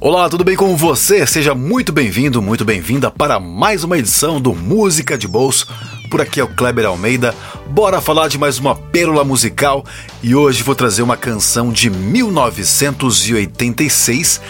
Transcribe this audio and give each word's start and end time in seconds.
Olá, 0.00 0.28
tudo 0.28 0.44
bem 0.44 0.54
com 0.54 0.76
você? 0.76 1.26
Seja 1.26 1.56
muito 1.56 1.92
bem-vindo, 1.92 2.40
muito 2.40 2.64
bem-vinda 2.64 3.10
para 3.10 3.40
mais 3.40 3.82
uma 3.82 3.98
edição 3.98 4.40
do 4.40 4.54
Música 4.54 5.18
de 5.18 5.26
Bolso. 5.26 5.66
Por 6.08 6.20
aqui 6.20 6.38
é 6.38 6.44
o 6.44 6.54
Kleber 6.54 6.86
Almeida. 6.86 7.34
Bora 7.66 8.00
falar 8.00 8.28
de 8.28 8.38
mais 8.38 8.60
uma 8.60 8.76
pérola 8.76 9.24
musical 9.24 9.84
e 10.22 10.36
hoje 10.36 10.62
vou 10.62 10.76
trazer 10.76 11.02
uma 11.02 11.16
canção 11.16 11.72
de 11.72 11.90
1986 11.90 14.40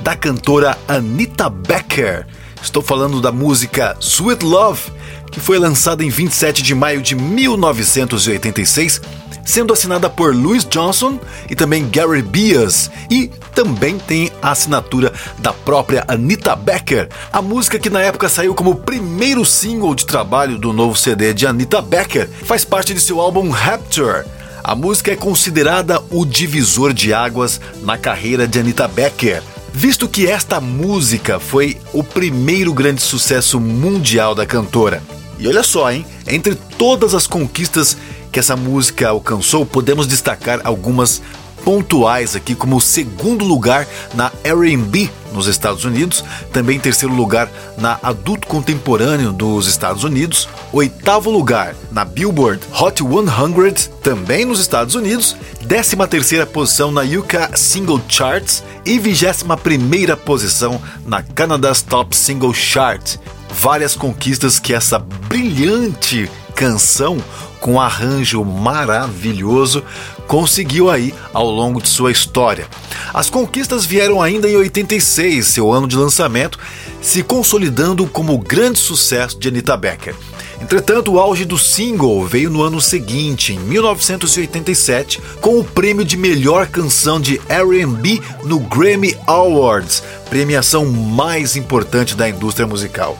da 0.00 0.14
cantora 0.14 0.76
Anita 0.86 1.48
Becker. 1.48 2.26
Estou 2.62 2.82
falando 2.82 3.18
da 3.18 3.32
música 3.32 3.96
Sweet 4.00 4.44
Love, 4.44 4.92
que 5.32 5.40
foi 5.40 5.58
lançada 5.58 6.04
em 6.04 6.10
27 6.10 6.62
de 6.62 6.74
maio 6.74 7.00
de 7.00 7.14
1986 7.14 9.00
sendo 9.48 9.72
assinada 9.72 10.10
por 10.10 10.36
Louis 10.36 10.62
Johnson 10.62 11.18
e 11.48 11.56
também 11.56 11.88
Gary 11.88 12.20
Bias, 12.20 12.90
e 13.10 13.28
também 13.54 13.98
tem 13.98 14.30
a 14.42 14.50
assinatura 14.50 15.10
da 15.38 15.54
própria 15.54 16.04
Anita 16.06 16.54
Becker, 16.54 17.08
a 17.32 17.40
música 17.40 17.78
que 17.78 17.88
na 17.88 18.02
época 18.02 18.28
saiu 18.28 18.54
como 18.54 18.74
primeiro 18.74 19.46
single 19.46 19.94
de 19.94 20.04
trabalho 20.04 20.58
do 20.58 20.70
novo 20.70 20.94
CD 20.98 21.32
de 21.32 21.46
Anita 21.46 21.80
Becker, 21.80 22.28
faz 22.44 22.62
parte 22.62 22.92
de 22.92 23.00
seu 23.00 23.22
álbum 23.22 23.48
Rapture. 23.48 24.26
A 24.62 24.74
música 24.74 25.12
é 25.12 25.16
considerada 25.16 25.98
o 26.10 26.26
divisor 26.26 26.92
de 26.92 27.14
águas 27.14 27.58
na 27.80 27.96
carreira 27.96 28.46
de 28.46 28.60
Anita 28.60 28.86
Becker, 28.86 29.42
visto 29.72 30.06
que 30.06 30.26
esta 30.26 30.60
música 30.60 31.40
foi 31.40 31.78
o 31.94 32.04
primeiro 32.04 32.74
grande 32.74 33.00
sucesso 33.00 33.58
mundial 33.58 34.34
da 34.34 34.44
cantora. 34.44 35.02
E 35.38 35.46
olha 35.46 35.62
só, 35.62 35.90
hein? 35.90 36.04
Entre 36.26 36.56
todas 36.76 37.14
as 37.14 37.26
conquistas 37.26 37.96
que 38.38 38.40
essa 38.40 38.54
música 38.54 39.08
alcançou, 39.08 39.66
podemos 39.66 40.06
destacar 40.06 40.60
algumas 40.62 41.20
pontuais 41.64 42.36
aqui, 42.36 42.54
como 42.54 42.80
segundo 42.80 43.44
lugar 43.44 43.84
na 44.14 44.30
R&B 44.44 45.10
nos 45.32 45.48
Estados 45.48 45.84
Unidos, 45.84 46.24
também 46.52 46.78
terceiro 46.78 47.12
lugar 47.12 47.50
na 47.76 47.98
Adulto 48.00 48.46
Contemporâneo 48.46 49.32
dos 49.32 49.66
Estados 49.66 50.04
Unidos, 50.04 50.48
oitavo 50.72 51.32
lugar 51.32 51.74
na 51.90 52.04
Billboard 52.04 52.60
Hot 52.80 53.02
100 53.02 53.90
também 54.04 54.44
nos 54.44 54.60
Estados 54.60 54.94
Unidos, 54.94 55.34
décima 55.62 56.06
terceira 56.06 56.46
posição 56.46 56.92
na 56.92 57.02
UK 57.02 57.56
Single 57.56 58.00
Charts 58.08 58.62
e 58.86 59.00
vigésima 59.00 59.56
primeira 59.56 60.16
posição 60.16 60.80
na 61.04 61.24
Canada's 61.24 61.82
Top 61.82 62.14
Single 62.14 62.54
Chart. 62.54 63.16
Várias 63.50 63.96
conquistas 63.96 64.60
que 64.60 64.72
essa 64.72 65.00
brilhante 65.00 66.30
canção 66.54 67.18
com 67.60 67.80
arranjo 67.80 68.44
maravilhoso, 68.44 69.82
conseguiu 70.26 70.90
aí 70.90 71.14
ao 71.32 71.50
longo 71.50 71.80
de 71.80 71.88
sua 71.88 72.12
história. 72.12 72.66
As 73.12 73.30
conquistas 73.30 73.84
vieram 73.84 74.20
ainda 74.22 74.48
em 74.48 74.56
86, 74.56 75.46
seu 75.46 75.72
ano 75.72 75.88
de 75.88 75.96
lançamento, 75.96 76.58
se 77.00 77.22
consolidando 77.22 78.06
como 78.06 78.34
o 78.34 78.38
grande 78.38 78.78
sucesso 78.78 79.38
de 79.38 79.48
Anita 79.48 79.76
Becker. 79.76 80.14
Entretanto, 80.60 81.12
o 81.12 81.18
auge 81.20 81.44
do 81.44 81.56
single 81.56 82.26
veio 82.26 82.50
no 82.50 82.62
ano 82.62 82.80
seguinte, 82.80 83.52
em 83.52 83.58
1987, 83.60 85.20
com 85.40 85.58
o 85.58 85.64
prêmio 85.64 86.04
de 86.04 86.16
melhor 86.16 86.66
canção 86.66 87.20
de 87.20 87.40
R&B 87.48 88.20
no 88.44 88.58
Grammy 88.58 89.16
Awards, 89.26 90.02
premiação 90.28 90.84
mais 90.86 91.56
importante 91.56 92.16
da 92.16 92.28
indústria 92.28 92.66
musical. 92.66 93.16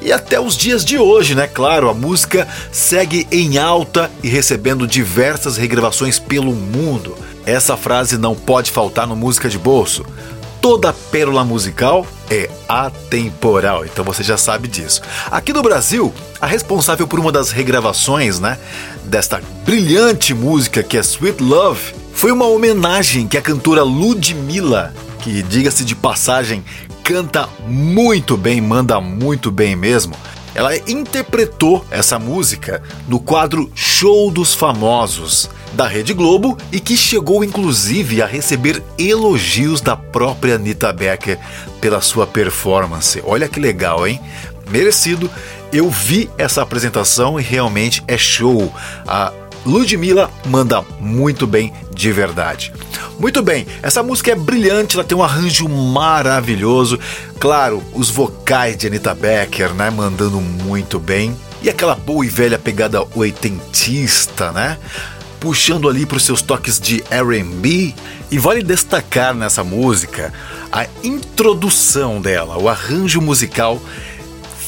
E 0.00 0.12
até 0.12 0.40
os 0.40 0.56
dias 0.56 0.84
de 0.84 0.98
hoje, 0.98 1.34
né? 1.34 1.46
Claro, 1.46 1.88
a 1.88 1.94
música 1.94 2.46
segue 2.72 3.26
em 3.30 3.58
alta 3.58 4.10
e 4.22 4.28
recebendo 4.28 4.86
diversas 4.86 5.56
regravações 5.56 6.18
pelo 6.18 6.52
mundo. 6.52 7.16
Essa 7.46 7.76
frase 7.76 8.18
não 8.18 8.34
pode 8.34 8.70
faltar 8.70 9.06
no 9.06 9.16
Música 9.16 9.48
de 9.48 9.58
Bolso. 9.58 10.04
Toda 10.60 10.92
pérola 10.92 11.42
musical 11.42 12.06
é 12.30 12.50
atemporal, 12.68 13.84
então 13.86 14.04
você 14.04 14.22
já 14.22 14.36
sabe 14.36 14.68
disso. 14.68 15.00
Aqui 15.30 15.54
no 15.54 15.62
Brasil, 15.62 16.12
a 16.38 16.46
responsável 16.46 17.08
por 17.08 17.18
uma 17.18 17.32
das 17.32 17.50
regravações, 17.50 18.38
né, 18.38 18.58
desta 19.04 19.40
brilhante 19.64 20.34
música 20.34 20.82
que 20.82 20.98
é 20.98 21.00
Sweet 21.00 21.42
Love, 21.42 21.94
foi 22.12 22.30
uma 22.30 22.46
homenagem 22.46 23.26
que 23.26 23.38
a 23.38 23.42
cantora 23.42 23.82
Ludmilla, 23.82 24.92
que 25.20 25.42
diga-se 25.42 25.82
de 25.82 25.94
passagem, 25.94 26.62
canta 27.10 27.48
muito 27.66 28.36
bem, 28.36 28.60
manda 28.60 29.00
muito 29.00 29.50
bem 29.50 29.74
mesmo. 29.74 30.14
Ela 30.54 30.76
interpretou 30.76 31.84
essa 31.90 32.20
música 32.20 32.80
no 33.08 33.18
quadro 33.18 33.68
Show 33.74 34.30
dos 34.30 34.54
Famosos 34.54 35.50
da 35.72 35.88
Rede 35.88 36.14
Globo 36.14 36.56
e 36.70 36.78
que 36.78 36.96
chegou 36.96 37.42
inclusive 37.42 38.22
a 38.22 38.26
receber 38.26 38.80
elogios 38.96 39.80
da 39.80 39.96
própria 39.96 40.54
Anita 40.54 40.92
Becker 40.92 41.36
pela 41.80 42.00
sua 42.00 42.28
performance. 42.28 43.20
Olha 43.26 43.48
que 43.48 43.58
legal, 43.58 44.06
hein? 44.06 44.20
Merecido. 44.70 45.28
Eu 45.72 45.90
vi 45.90 46.30
essa 46.38 46.62
apresentação 46.62 47.40
e 47.40 47.42
realmente 47.42 48.04
é 48.06 48.16
show. 48.16 48.72
A 49.04 49.32
Ludmilla 49.66 50.30
manda 50.46 50.84
muito 51.00 51.44
bem 51.44 51.72
de 51.92 52.12
verdade. 52.12 52.72
Muito 53.20 53.42
bem, 53.42 53.66
essa 53.82 54.02
música 54.02 54.32
é 54.32 54.34
brilhante, 54.34 54.96
ela 54.96 55.04
tem 55.04 55.16
um 55.16 55.22
arranjo 55.22 55.68
maravilhoso. 55.68 56.98
Claro, 57.38 57.82
os 57.92 58.08
vocais 58.08 58.78
de 58.78 58.86
Anita 58.86 59.14
Becker, 59.14 59.74
né, 59.74 59.90
mandando 59.90 60.40
muito 60.40 60.98
bem. 60.98 61.36
E 61.62 61.68
aquela 61.68 61.94
boa 61.94 62.24
e 62.24 62.30
velha 62.30 62.58
pegada 62.58 63.06
oitentista, 63.14 64.50
né? 64.52 64.78
Puxando 65.38 65.86
ali 65.86 66.06
para 66.06 66.16
os 66.16 66.24
seus 66.24 66.40
toques 66.40 66.80
de 66.80 67.04
R&B. 67.10 67.94
E 68.30 68.38
vale 68.38 68.62
destacar 68.62 69.34
nessa 69.34 69.62
música 69.62 70.32
a 70.72 70.86
introdução 71.04 72.22
dela, 72.22 72.56
o 72.56 72.70
arranjo 72.70 73.20
musical 73.20 73.82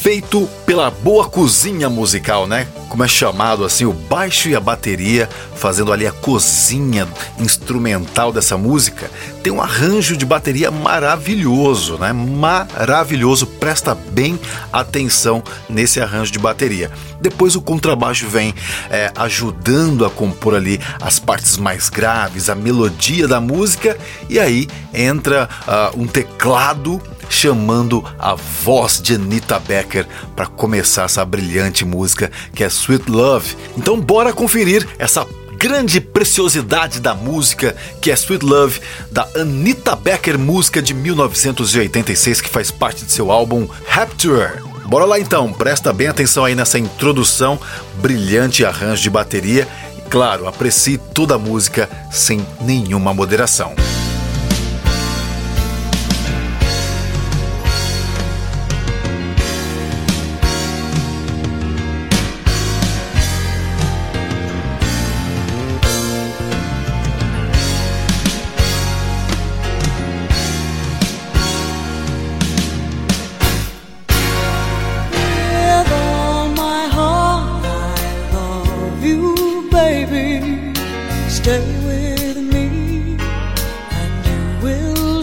feito 0.03 0.49
pela 0.65 0.91
boa 0.91 1.29
cozinha 1.29 1.89
musical, 1.89 2.45
né? 2.45 2.67
Como 2.89 3.05
é 3.05 3.07
chamado 3.07 3.63
assim, 3.63 3.85
o 3.85 3.93
baixo 3.93 4.49
e 4.49 4.55
a 4.55 4.59
bateria, 4.59 5.29
fazendo 5.55 5.93
ali 5.93 6.05
a 6.05 6.11
cozinha 6.11 7.07
instrumental 7.39 8.33
dessa 8.33 8.57
música, 8.57 9.09
tem 9.41 9.53
um 9.53 9.61
arranjo 9.61 10.17
de 10.17 10.25
bateria 10.25 10.69
maravilhoso, 10.69 11.97
né? 11.97 12.11
Maravilhoso, 12.11 13.47
presta 13.47 13.95
bem 13.95 14.37
atenção 14.73 15.41
nesse 15.69 16.01
arranjo 16.01 16.33
de 16.33 16.39
bateria. 16.39 16.91
Depois 17.21 17.55
o 17.55 17.61
contrabaixo 17.61 18.27
vem 18.27 18.53
é, 18.89 19.09
ajudando 19.15 20.05
a 20.05 20.09
compor 20.09 20.55
ali 20.55 20.81
as 21.01 21.17
partes 21.17 21.55
mais 21.55 21.87
graves, 21.87 22.49
a 22.49 22.55
melodia 22.55 23.25
da 23.25 23.39
música, 23.39 23.97
e 24.29 24.37
aí 24.37 24.67
entra 24.93 25.47
uh, 25.65 25.97
um 25.97 26.05
teclado 26.05 27.01
chamando 27.29 28.03
a 28.17 28.35
voz 28.35 29.01
de 29.01 29.15
Anita 29.15 29.59
Becker 29.59 30.07
para 30.35 30.45
começar 30.45 31.03
essa 31.03 31.23
brilhante 31.25 31.85
música 31.85 32.31
que 32.53 32.63
é 32.63 32.67
Sweet 32.67 33.09
Love. 33.09 33.55
Então 33.77 33.99
bora 33.99 34.33
conferir 34.33 34.87
essa 34.97 35.25
grande 35.63 36.01
preciosidade 36.01 36.99
da 36.99 37.13
música, 37.13 37.73
que 38.01 38.11
é 38.11 38.13
Sweet 38.13 38.43
Love, 38.43 38.81
da 39.09 39.25
Anita 39.35 39.95
Becker, 39.95 40.37
música 40.37 40.81
de 40.81 40.93
1986 40.93 42.41
que 42.41 42.49
faz 42.49 42.69
parte 42.69 43.05
de 43.05 43.11
seu 43.11 43.31
álbum 43.31 43.67
Rapture. 43.87 44.61
Bora 44.85 45.05
lá 45.05 45.17
então, 45.19 45.51
presta 45.53 45.93
bem 45.93 46.07
atenção 46.07 46.43
aí 46.43 46.53
nessa 46.53 46.77
introdução, 46.77 47.57
brilhante 48.01 48.65
arranjo 48.65 49.01
de 49.01 49.09
bateria 49.09 49.67
e, 49.97 50.01
claro, 50.09 50.47
aprecie 50.47 50.97
toda 50.97 51.35
a 51.35 51.39
música 51.39 51.89
sem 52.11 52.45
nenhuma 52.59 53.13
moderação. 53.13 53.73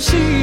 心。 0.00 0.39